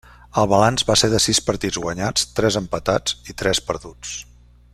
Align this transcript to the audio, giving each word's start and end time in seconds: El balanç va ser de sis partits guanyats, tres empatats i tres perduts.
El 0.43 0.47
balanç 0.53 0.83
va 0.87 0.95
ser 1.01 1.09
de 1.11 1.19
sis 1.25 1.41
partits 1.49 1.79
guanyats, 1.83 2.25
tres 2.41 2.59
empatats 2.63 3.19
i 3.33 3.37
tres 3.43 3.63
perduts. 3.69 4.19